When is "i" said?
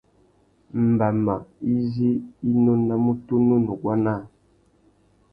2.49-2.51